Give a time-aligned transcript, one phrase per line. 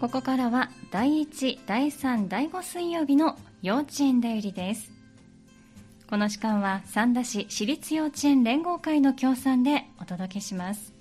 [0.00, 4.90] ここからは第1、第3、第5水曜日の幼稚園だよりです。
[6.08, 10.94] この時間は三田市私立幼稚園連合会の協賛でお届けします。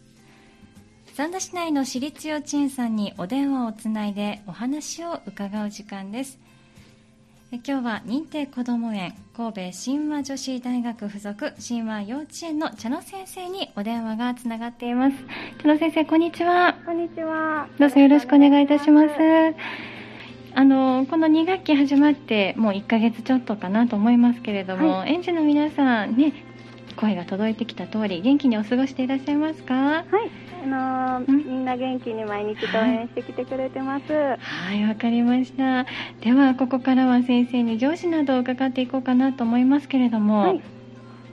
[1.13, 6.37] 三田市内の私立幼稚園さんにお電話をつないでお話を伺う時間です。
[7.51, 15.15] え今日は認定こども園神戸神話女子大学附属神話幼稚園の茶野先生にお電話がつながっています。
[15.59, 16.75] 茶野先生、こんにちは。
[16.85, 17.67] こんにちは。
[17.79, 19.09] どうぞよろしくお願いいたします。
[20.53, 26.33] あのこの2学期始まってもう1ヶ月ちょっとかなと思いますけれども、は園児の皆さんね
[26.99, 29.73] 声が届いてきた通り元気にお過ごしていらっしゃいますか？
[29.73, 30.05] はい。
[30.63, 31.37] あのーうん。
[31.37, 34.11] みんな元気に毎日登園してきてくれてます。
[34.11, 35.85] はいわかりました。
[36.21, 40.39] ではここからは先生に行事などを伺っていこうかなと思いますけれども。
[40.41, 40.61] はい。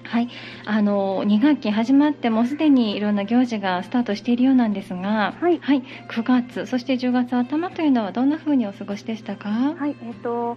[0.04, 0.28] はい、
[0.64, 5.58] あの2学期始まってもうすでにいろんな行事がスタートしているようなんですが、はい。
[5.60, 9.96] 9月そして10月頭というのはどんな風にお過ごしでしたか、はい。
[10.00, 10.56] えっ、と、7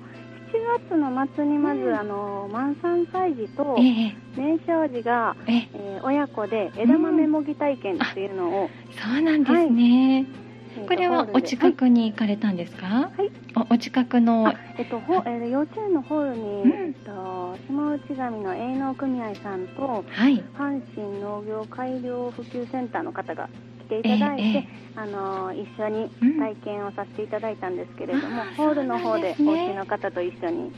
[0.57, 1.95] 月の末にまず、うん。
[1.95, 5.99] あのー満三歳児とええ年少児が、ええ。
[5.99, 10.39] ー親子で枝豆もぎ体験っていうのを、そうなんですね、えーと
[10.87, 13.31] これはお近くに行かれたんですか、はい。
[13.69, 14.47] おお近くの。
[14.47, 16.69] あえっと、ほえー幼稚園のホールに、うん。
[16.69, 20.41] えっと、島内神の営農組合さんとはい。
[20.57, 26.39] 阪神農業改良普及センターの方が来ていただいて、えええあの一緒にうん。
[26.39, 30.71] 体験をさせていただいたんですけれども、あーホールの方でお家の方と一緒に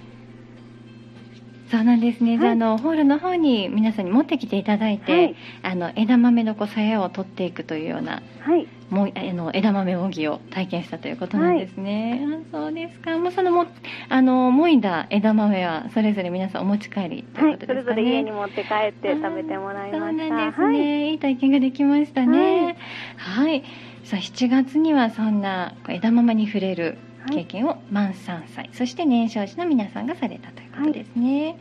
[1.71, 5.35] そうなんですね、じゃあはいあのホールの方に皆さんに持ってきていただいて、はい。
[5.63, 8.67] あの枝豆のこう鞘を取っていくというようなはい。
[8.89, 13.17] もあの枝豆もぎを体験したということなんですね、あそうですか。
[13.17, 13.67] もうそのも
[14.09, 19.97] あのもいだ枝豆はそれぞれ皆さんお持ち帰りというはいそれことですかね、ぞれ家に持って帰って食べてもらいました。
[19.97, 21.11] そうなんですね、はい。
[21.11, 22.75] い、い体験ができましたね。
[23.15, 23.63] はい、
[24.03, 26.97] さあ7月にはそんな枝豆に触れる
[27.29, 31.57] 経験を満3歳、そして年少児の皆さんがされたということですね。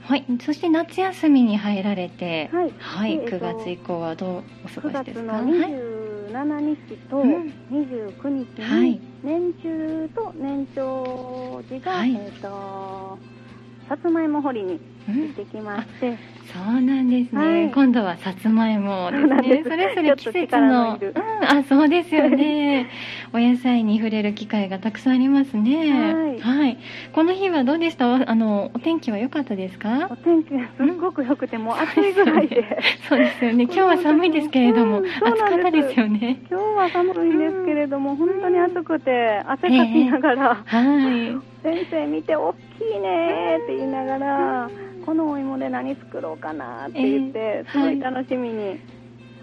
[0.00, 2.72] はい、そして夏休みに入られてはい。
[2.78, 5.32] はい、9でえっと月以降はどうお過ご9しですか？
[5.42, 5.72] 月のはい
[6.34, 8.90] 27日とうん29日はい。
[8.90, 12.14] に年中と年長児が、はい。
[12.14, 13.18] えっ、と
[13.88, 15.14] さつまいも掘りにうん。
[15.16, 16.16] 行ってきまして、
[16.52, 17.70] そうなんですね、はい。
[17.72, 19.62] 今度はさつまいもですね。
[19.64, 22.88] それぞれ季節力のうん、あそうですよね。
[23.34, 26.14] お野菜に触れる機会がたくさんありますね。
[26.40, 26.78] はい。
[27.12, 28.30] この日はどうでした？
[28.30, 30.08] あのお天気は良かったですか？
[30.10, 32.64] お天気がすっごく良くて、もう暑いぐらいで。
[33.08, 33.64] そうですよね。
[33.64, 35.06] 今日は寒いですけれども、うん。
[35.06, 36.38] 暑かったですよね。
[36.50, 44.70] 今日は寒いんですけれども、本当に暑くて、汗かきながら、はい先生見て、大きいねって言いながら、
[45.04, 48.78] このお芋で何作ろうかなって言って、えーすごい楽しみに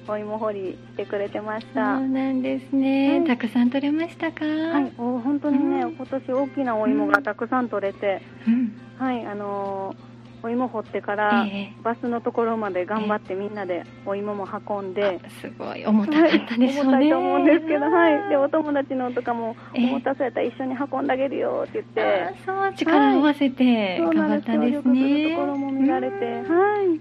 [0.08, 0.60] お芋掘り
[0.92, 2.00] してくれてましそうた。
[2.00, 4.46] なんですね、はいたくさん取れましたか？
[4.46, 5.92] はい、お本当にね、うん。
[5.96, 8.72] 今年大きなお芋がたくさん取れて、うん。
[8.98, 10.11] はい、あのー
[10.44, 11.82] お芋掘ってから、ええ。
[11.84, 15.86] バスのところまで頑張ってみんなでお芋も運んで、あすごい。
[15.86, 19.86] 重たかったでしょうね、重たいと思うんですけど、はい、でお友達のとかもええ。
[19.88, 24.52] 重たそうやったら一緒に運んであげるよって言って、あそう力を合わせて頑なんです。
[24.52, 26.58] 協張ったんです力するねところも見られて、うん。
[26.58, 27.00] はい、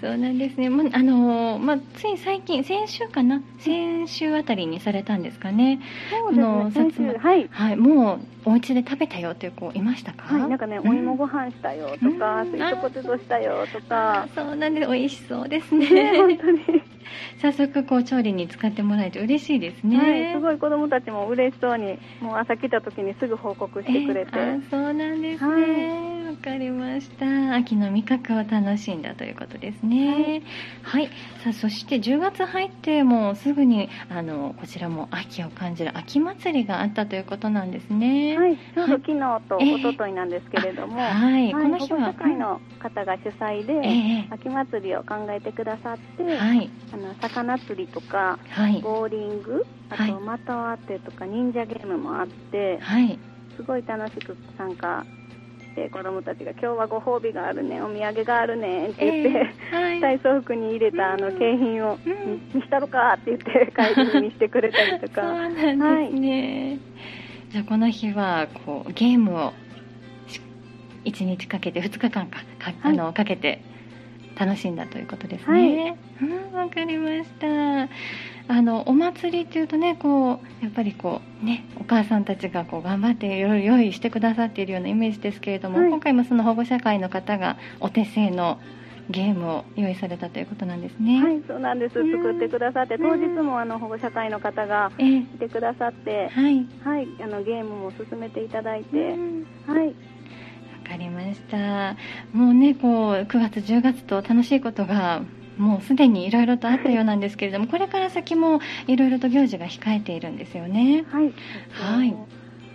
[0.00, 0.68] そうなんですね。
[0.68, 5.80] もうあのーまあつい最近先週かな、先週あたりにされたんですかね。
[6.10, 10.24] そうですね、先週、はい、はい、もうお家で食べたよっていう子いましたか？
[10.34, 14.88] はい、なんかね、うんお芋ご飯したよとか、うんスイートポテトしたよとか、そうなんです。
[14.90, 16.18] 美味しそうですね、ね。
[16.18, 16.60] 本当に、
[17.40, 19.96] 早速こう調理に使ってもらえて嬉しいですね。
[19.96, 26.15] はい、すごい子供たちも嬉しそうに、もう朝来た時にすぐ報告してくれて、えーあそうなんですね。
[26.36, 27.54] わ、かりました。
[27.54, 30.42] 秋の味覚を楽しんだということですね。
[30.82, 31.06] はい。
[31.42, 38.36] さあそして10月入ってもうすぐにあのこちらも秋を感じる秋祭りがあったということなんですね。
[38.36, 41.52] はい、ちょうど昨日とええ一昨日なんですけれども、はい。
[41.52, 53.18] この日は保護者会の方が主催で、ええ秋祭りを考えてくださって、はいあの魚釣りとかはいボーリングあはいと的当てとか忍者ゲームもあってはい。
[53.56, 55.04] すごい楽しく参加
[55.76, 60.00] して子供たちが「今日はご褒美があるねお土産があるね」って言って、ええはい。
[60.00, 66.78] 体操服に入れたあのうん景品をうん見したろかって言って帰りに見せてくれたりと そうかなんですね。
[67.50, 69.52] じゃあこの日はこうゲームを
[70.26, 70.40] し
[71.04, 73.60] 一日かけて2日間かか,、あのかけて
[74.38, 75.96] 楽しんだということですね。
[76.22, 77.88] うんわかりました。
[78.48, 88.60] あのお祭りっていうとねこうやっぱりこうねお母さんたちがこう頑張っていろいろ用意してくださっているようなイメージですけれども、はい今回もその保護者会の方がお手製の
[89.08, 91.22] ゲームを用意されたということなんですね。
[91.22, 91.94] はい、そうなんです。
[91.94, 96.66] 作ってくださって、当日もあの保護者会の方がええ来てくださって、はい。
[96.84, 99.92] はい、あのゲームも進めていただいて、うんはい、わ
[100.88, 101.96] かりました。
[102.32, 105.22] もうね、こう9月10月と楽しいことが
[105.56, 111.04] もうすでにいろいろとあったようなんですけれども、これから先もいろいろと行事が控えているんですよね。
[111.10, 111.32] はい、
[111.72, 112.14] はい。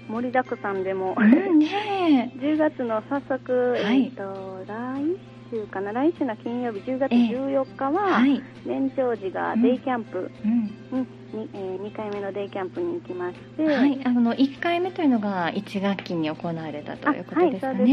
[0.07, 4.05] 盛りだくさんでも、うんね10 月の早速、はい。
[4.05, 7.93] えっ、と来週かな、来週の金曜日10月ええ14日え。
[7.93, 8.41] は、はい。
[8.65, 11.07] 年長児がデイキャンプうん。
[11.33, 17.85] に、にえ2回目のデイキャンプに行きまして、はい、あの1回目というのが1学期に行われたということですかあはい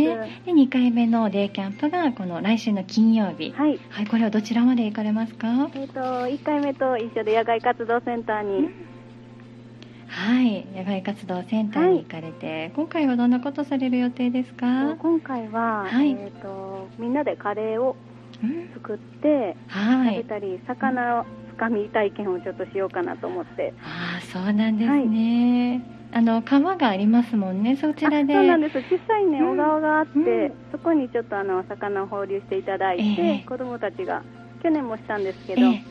[0.44, 3.52] で2回目のデイキャンプがこの来週の金曜日。
[3.52, 5.70] はい、はい、これはどちらまで行かれますか？
[5.75, 8.69] えっ、と1回目と一緒で野外活動センターに、
[10.08, 14.96] はい、野外活動センターに行かれて、今回はどんなことされる予定ですか？
[14.99, 17.94] 今回は、はいえっ、とみんなでカレーを
[18.43, 20.16] うん作ってはい。
[20.16, 23.75] 食べたり、魚をつかみ体験をちょっとしようかなと思って。
[23.82, 25.82] ああ、そうなんですね。
[26.11, 27.76] あの川がありますもんね。
[27.76, 28.34] そちらで。
[28.34, 34.22] あそうなんです小さいねうん小川があって、うんそこにちょっとあの魚を放流していただいて、ええ子供たちが
[34.62, 35.82] 去年もしたんですけど、ええ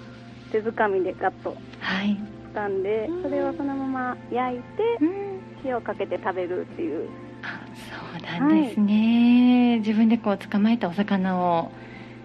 [0.51, 2.17] 手づかみでガッとはい。
[2.47, 3.23] したんでうん。
[3.23, 4.65] それをそのまま焼いて
[5.01, 5.39] うん。
[5.65, 7.09] 塩をかけて食べるっていう。
[7.43, 11.71] あそうなんですね、自分でこう捕まえたお魚を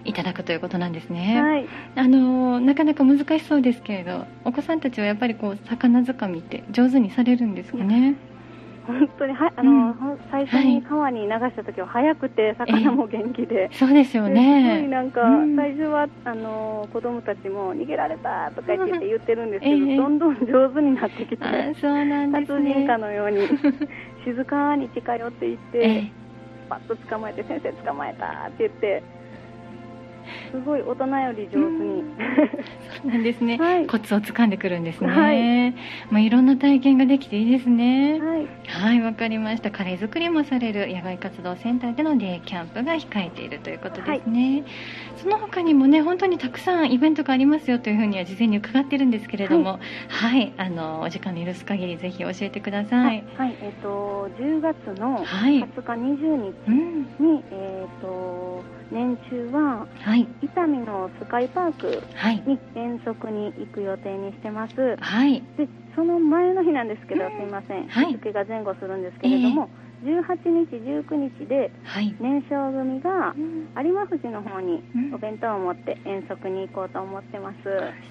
[0.04, 1.68] いただくということなんですね、はい。
[1.96, 8.14] あのなかなか難しそうですけれどお子さんたちはやっぱりこう魚つかみって上手にされるんですかね？
[8.86, 10.18] 本当にはあの、うん。
[10.30, 13.70] 最初に川に流した時は早くて魚も元気で。
[13.72, 15.56] そうですよですごいねなんか、うん。
[15.56, 23.46] 最初はあの子供たちも逃げられたとか言って言ってるんですけど、ええどんどん上手になってきて、あそうなんです達人ねかのように
[24.24, 26.12] 静かに近寄っていって、ええ。
[26.68, 29.02] パッと捕まえて先生捕まえたって言って
[30.50, 32.04] すごい大人より上手に、
[33.02, 33.86] そうなんですね、はい。
[33.86, 35.72] コツをつかんでくるんですね、はい。
[36.10, 38.20] まあ、いろんな体験ができていいですね。
[38.20, 38.46] はい。
[38.66, 39.70] はい、わかりました。
[39.70, 44.64] カレー作りもされる野外活動センターでのデイキャンプが控えているということですね。
[45.22, 49.78] その他にもね、本当にたくさんイベントがありますよというふうには事前に伺ってるんですけれども、
[50.08, 53.24] はい、あのお時間の許す限りぜひ教えてください。
[53.36, 53.56] はい。
[53.60, 55.62] えっ、と10月のはい。
[55.62, 64.96] 20日20日うん、に、えっ、と年中ははい、伊丹のスカイパークはい、に遠足に行く予定にしてます。
[64.98, 67.30] はい、でその前の日なんですけど、うん。
[67.30, 67.86] すいません。
[67.86, 68.06] はい。
[68.06, 69.70] 日付が前後するんですけれども、
[70.02, 72.14] 18日19日ではい。
[72.20, 77.58] 年少組がうん有馬富士の方にうんお弁当を持って遠足に行こうと思ってます、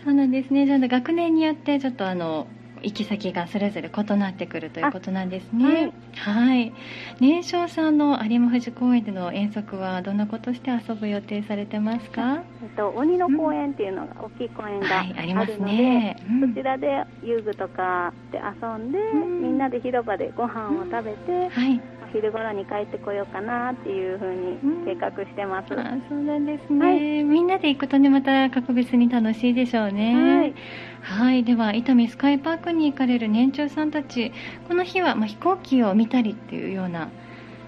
[0.04, 0.66] そうなんですね。
[0.66, 2.48] じゃあ学年によってちょっとあの
[2.84, 5.94] 行き先がそれぞれ異なってくるということなんですね。
[6.16, 6.74] はい。
[7.20, 12.44] 年少さんの有馬富士公園での遠足はどんなことして遊ぶ予定されてますか？
[12.62, 16.16] えっと、鬼の公園っていうのが、大きい公園がはい、ありますあるので、ね。
[16.28, 21.82] うんそちらで遊具とかで遊んで、うんみんなで広場でご飯を食べて、はい。
[22.12, 27.24] お昼頃に帰ってこようかなっていうふうに計画してます、あ、そうなんですね、はい。
[27.24, 30.54] みんなで行くとねまた格別に楽しいでしょうね。
[31.02, 31.44] はい。
[31.46, 34.34] では伊丹スカイパークに行かれる年長さんたち、
[34.68, 37.10] この日はまあ飛行機を見たりっていうような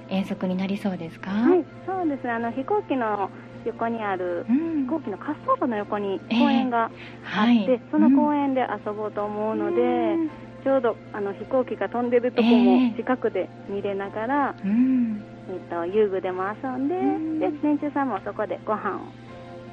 [0.10, 1.32] 遠足になりそうですか？
[1.32, 2.34] はい、そうですね。
[2.34, 3.32] あの飛行機の
[3.64, 4.84] 横にあるうん。
[4.84, 6.40] 飛行機の滑走路の横にええ。
[6.40, 7.82] 公園があって、はい。
[7.92, 10.30] その公園園で遊ぼうと思うので、うん
[10.64, 12.90] ちょうどあの飛行機が飛んでるとこええ。
[12.90, 15.22] も近くで見れながら、うん。
[15.50, 17.40] えっと遊具でも遊んで、うん。
[17.40, 19.02] で年中さんもそこでご飯を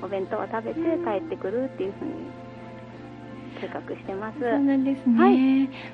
[0.03, 2.13] お弁当を食べて帰ってくるっていうふうに
[3.61, 5.39] 計画してます、そうなんですね、はい。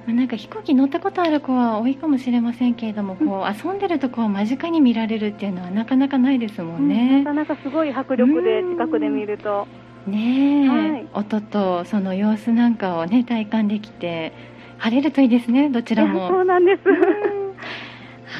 [0.07, 7.25] まあ、なんか飛行機乗ったことある子は多いかもしれませんけれども、こう遊んでるとこを間近に見られるっていうのはなかなかないですもんうんね。
[7.25, 7.35] なか。
[7.35, 9.67] なかすごい迫力で近くで見ると、
[10.07, 11.09] ねえ、はい。
[11.15, 14.33] 音とその様子なんかをね体感できて
[14.79, 16.83] 晴れるといいですねどちらいやそもうなんです、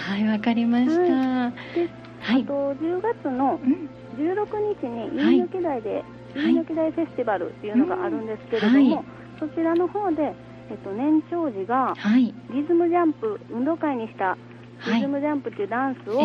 [0.09, 0.93] はいわかりました。
[0.95, 1.89] で
[2.21, 3.89] はい、あと10月のうん。
[4.17, 5.95] 16日にはい飯抜き台で、
[6.35, 6.53] はい。
[6.55, 9.05] 飯抜き台フェスティバルっていうのがあるんですけれども、うんはい。
[9.41, 10.35] そちらの方で、
[10.71, 12.35] えっと、年長児がはい。
[12.51, 14.37] リズムジャンプ運動会にした
[14.79, 14.95] はい。
[14.97, 16.25] リズムジャンプっていうダンスを、え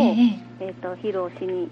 [0.62, 0.68] え。
[0.68, 1.70] えっと披露しに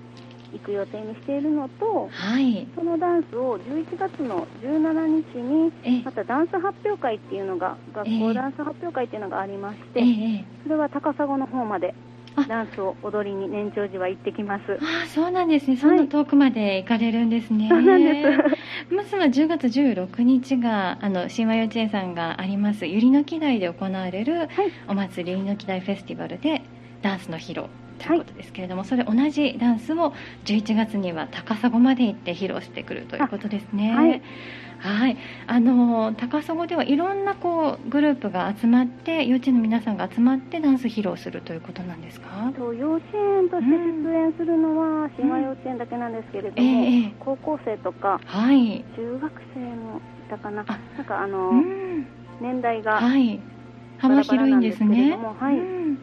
[0.54, 2.68] 行く予定にしているのとはい。
[2.76, 8.20] そのダンスを11月の17日にえまたダンス発表会っていうのが学ええ。
[8.20, 11.94] 校ダンス発表会っていうのがありまして、ええそれは高砂の方まで
[12.36, 12.44] あ。
[12.48, 14.64] ダンスを踊りに年長児は行ってきます。
[14.74, 15.78] ああそうなんですね。
[15.78, 18.94] そんな遠くまで行かれるんですね、そうなんです。
[18.94, 24.50] まずは10月16日があの神話幼稚園さんがありますゆりの木台で行われるはい。
[24.88, 26.62] お祭りゆりの木台フェスティバルで
[27.02, 27.68] ダンスの披露
[28.00, 30.14] ということですけれども、それ同じダンスを
[30.46, 33.94] 11月には高砂まで行って披露してくるということですね。
[33.94, 34.22] はい
[34.80, 42.54] はい、あの高砂ではいろんなこうグループが集まって幼稚園の皆さんが集まってダンス披露するということなんですか？
[42.56, 48.86] と幼稚園として出演するのは滋賀幼稚園だけなんですけれども、ええ高校生とかはい。
[48.96, 52.08] 中学生もいたかなあなんかあの、うん。
[52.40, 53.42] 年代が、はい。
[53.98, 55.20] 幅広いんですね。
[55.42, 56.00] はいうん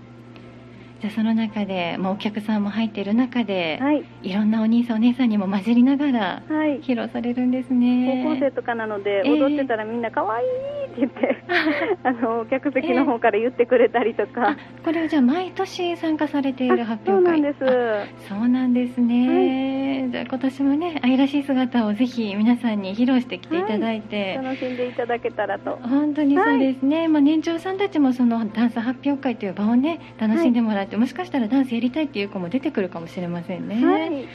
[1.00, 4.02] じゃあその中で、まあ、お客さんも入っている中で、はい。
[4.22, 6.80] い、ろんなお兄さんお姉さんにも混じりながらはい。
[6.80, 8.22] 披露されるんですね。
[8.24, 9.30] 高校生とかなので、ええ。
[9.30, 11.36] 踊ってたらみんな可愛いって言って、
[12.02, 17.64] あの客席の方から言ってくれたりとか、あこれはじゃあ毎年参加されている発そう表会なんです。
[17.64, 25.78] あそうなんですね、じゃあ今年もね愛らしい姿をぜひ皆さんに披露してきていただいて、楽しんでいただけたらと。
[25.82, 34.26] 本当にそうですね、まあ、年長さんたちもそのダンス発表会という場をね楽しんでもらって、もしかしたらダンスやりたいっていう子も出てくるかもしれませんね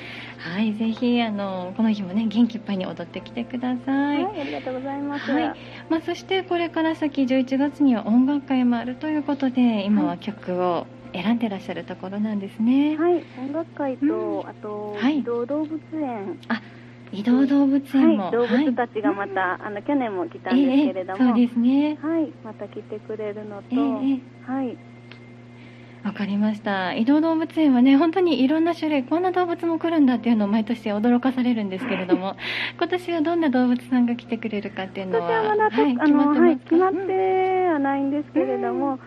[0.41, 5.31] はい、はいぜひあのこの日もね元気いっぱいに踊ってきてください、はい、ありがとうございます。
[5.31, 5.53] はい。
[5.89, 14.49] まあ、そしてこれから先11月には音楽会もあるということで今は曲を選んでらっしゃるところなんですね、はい、音楽会と、うん。
[14.49, 15.19] あと、はい。
[15.19, 16.39] 移動動物園、
[17.11, 21.99] 移動動物園も、はい、動物たちがまた、あの去年も来たんですけれども、ええそうですね。
[22.01, 24.21] はい、また来てくれるのと、えええ。
[24.39, 24.79] はい、
[26.03, 26.93] わかりました。
[26.93, 32.35] 移動動物園はね本当にいろんな種類こんな動物も来るんだっていうのを毎年驚かされるんですけれども
[32.77, 38.99] 今年はどんな動物さんが来てくれるかっていうの私ははまだと、はい、あの、はい、決まっうんてはないんですけれども、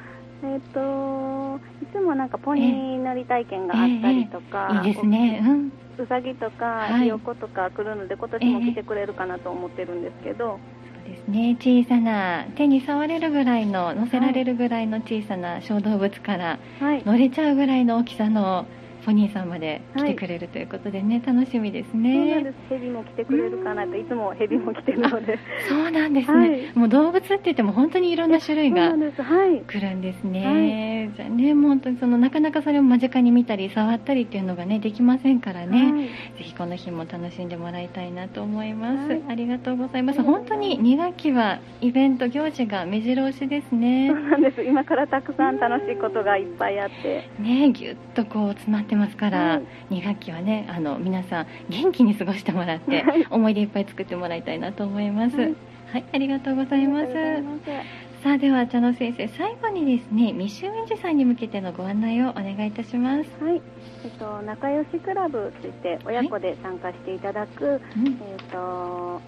[0.44, 7.02] えっ、と、いつもなんかポニー乗り体験があったりとか、いいですね、うん、うさぎとか、はい。
[7.02, 10.58] ひよことか来るので、今年も来てくれるかなと思ってるんですけど、
[11.04, 11.56] ですね。
[11.60, 18.66] 小さな手に触れるぐらいの乗せられるぐらいの小さな小動物からはい、乗れちゃうぐらいの大きさの
[19.04, 22.52] ポニーさんまで来てくれるということでね、楽しみですね。
[22.68, 25.38] ヘビも来てくれるかなと、いつもヘビも来てるので。
[25.68, 26.78] そうなんですね、はい。
[26.78, 29.22] もう動物って言っても本当にいろんな種類がそうなんです。
[29.22, 29.60] はい。
[29.60, 36.04] 来るんですね、じゃあねもう本当にそのなかなかそれを間近に見たり触ったりっていうのがねできませんからね、はい。
[36.04, 39.22] ぜひこの日も楽しんでもらいたいなと思います、はい。
[39.28, 40.18] ありがとうございます。
[40.18, 40.44] ありがとうございます。
[40.44, 44.08] 本当に2学期はイベント行事が目白押しですね。
[44.08, 44.62] そうなんです。
[44.62, 47.28] 今からたくさん楽しいことがいっぱいあって。
[47.38, 53.26] ねぎゅっとこう詰まってますから、はい2学期はねあの皆さん元気に過ごしてもらって、はい。
[53.30, 55.36] 思い出いっぱい作ってもらいたいなと思います。
[55.36, 55.52] ははい
[56.00, 57.04] い、ありがとうございます。
[57.04, 58.14] ありがとうございます。
[58.24, 63.60] さあでは茶野先生最後にですね未就園児さんに向けてのご案内をお願いいたします、はい。
[64.02, 68.06] えっと、仲良しクラブといって、親子で参加していただく、うん。
[68.06, 69.20] えっと、も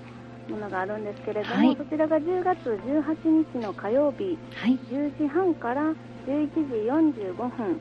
[0.58, 1.76] のがあるんですけれども、はい。
[1.76, 4.78] そちらが10月18日の火曜日、はい。
[4.90, 5.82] 10時半から
[6.26, 7.80] 11時45分。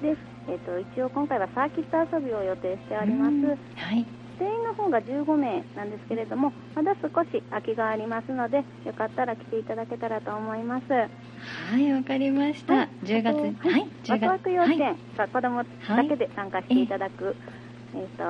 [0.00, 0.16] で、
[0.48, 3.30] えっと、一応今回はサーキット遊びを予定しております。
[3.30, 3.48] うん。
[3.50, 4.06] はい。
[4.38, 10.92] 定員の方が15名なんですけれども、まだ少し空きがありますので、よかったら来ていただけたらと思います。
[10.92, 12.88] はいわかりました、はい。
[13.04, 13.36] 10月。
[13.36, 14.80] はいワ10クワク幼稚園。
[14.80, 14.96] はい。
[15.16, 17.36] が子供だけで参加していただく、
[17.94, 18.24] えっ、と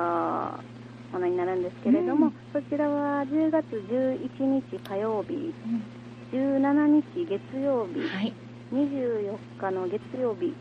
[1.13, 2.33] ものになるんですけれども、うん。
[2.53, 5.83] そちらは10月11日火曜日、うん。
[6.31, 8.33] 17日月曜日、はい。
[8.73, 10.55] 24日の月曜日、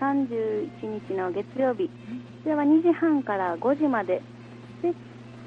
[0.00, 0.68] 31
[1.08, 1.92] 日の月曜日、こ
[2.44, 4.22] ちらは2時半から5時まで、
[4.82, 4.94] で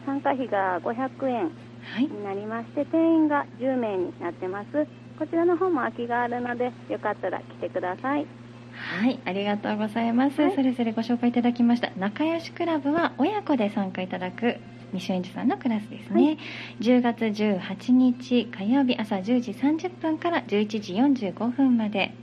[0.06, 1.52] 参加費が500円
[1.84, 4.88] はいになりまして、定員が10名になってます。
[5.18, 8.26] こちらの方も空きがあるので、よかったら来てください。
[8.74, 10.42] はい、ありがとうございます。
[10.42, 14.58] はいそれぞれご紹介いただきました仲良しクラブは親子で参加いただく
[14.92, 16.24] 未就園児さんのクラスですね。
[16.24, 16.38] はい
[16.80, 20.94] 10月18日火曜日朝10時30分から11時
[21.30, 22.14] 45分まで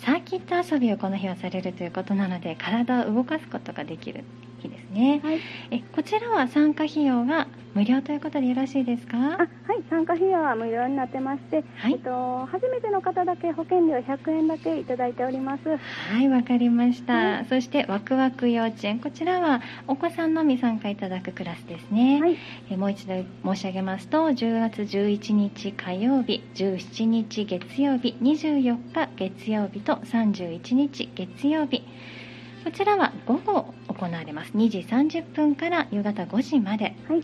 [0.00, 4.26] サーキット遊びをこの日はされるということなので体を動かすことができる。
[4.60, 5.20] 日ですね。
[5.22, 5.38] はい。
[5.70, 9.16] えこちらは参加費用が無料ということでよろしいですか？
[9.16, 9.48] あ、はい、
[9.88, 15.68] 参加費用は無料になってまして、はいえっと、初めての方だけ保険料100円だけいただいております。
[15.68, 15.76] は
[16.20, 17.14] い、わかりました。
[17.14, 18.98] はいそして、ワクワク幼稚園。
[19.00, 22.20] こちらは、お子さんのみ参加いただくクラスですね。
[22.20, 22.36] はい、
[22.70, 23.14] えもう一度
[23.54, 31.82] 申し上げますと、10月11日火曜日、17日月曜日、24日月曜日と31日月曜日。
[32.64, 34.52] こちらは午後行われます。
[34.52, 36.96] 2時30分から夕方5時まで。
[37.06, 37.22] はい、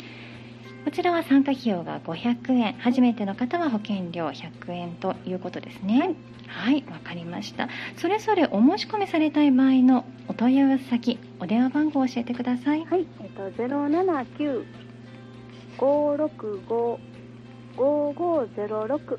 [0.85, 2.75] こちらは参加費用が500円。
[2.75, 6.15] 初めての方は保険料100円ということですね。
[6.47, 7.69] はい、わかりました。
[7.97, 12.85] それぞれお申し込みされたい場合のお問い合わせ先、お電話番号を教えてください。
[12.85, 14.65] はい、えっと、079
[15.79, 16.99] 565
[17.77, 19.19] 5506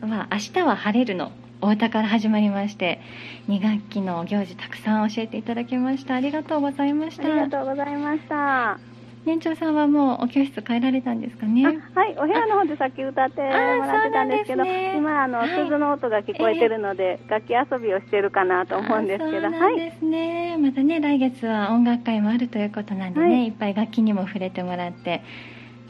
[0.00, 3.02] 明日は明日は晴れるのお歌から始まりまして
[3.48, 6.14] 2学期の行事たくさん教えていただきました。
[6.14, 7.24] ありがとうございました。
[7.24, 8.80] ありがとうございました。
[9.24, 11.64] 年長さんはもうお教室帰られたんですかね？
[11.94, 25.22] はいお部屋の方でさっき歌ってもらってたんですけど、ね、今あの、はい、鈴の音が聞こえてるので、えー、楽器遊びをしてるかなと思うんですけどそうなんですね、はい、またね来月は音楽会もあるということなんでね、はい、いっぱい楽器にも触れてもらって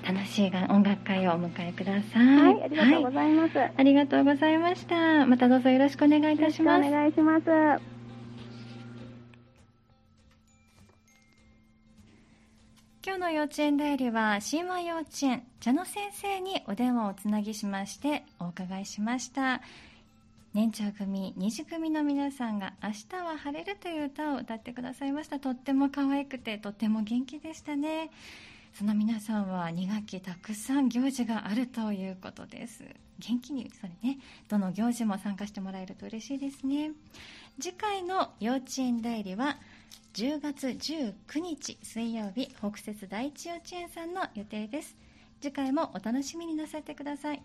[0.07, 2.27] 楽しい音楽会をお迎えください。
[2.27, 5.27] はい、ありがとうございます、はい、ありがとうございました。
[5.27, 6.89] またどうぞよろしくお願いいたします。
[6.89, 8.00] お願いします。
[13.11, 19.63] 今日の幼稚園代理は神話幼稚園茶の先生にお電話をつなぎしましてお伺いしました。
[20.55, 25.41] 年長組二次組の皆さんが「明日は晴れる」という歌を歌ってくださいました。
[25.41, 28.11] とっても可愛くてとっても元気でしたね。
[28.75, 32.85] その皆さんは2学期たくさん行事があるということです。
[33.19, 36.93] 元気にそれねどの行事も参加してもらえると嬉しいですね。
[37.59, 39.59] 次回の幼稚園代理は
[40.13, 44.97] 10月19日水曜日北節第一幼稚園さんの予定です。
[45.41, 47.43] 次回もお楽しみになさってください。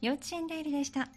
[0.00, 1.10] 幼稚園代理でした。